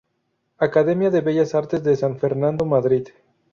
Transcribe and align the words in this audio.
Academia 0.57 1.11
de 1.11 1.21
Bellas 1.21 1.53
Artes 1.53 1.83
de 1.83 1.95
San 1.95 2.17
Fernando, 2.17 2.65
Madrid. 2.65 3.09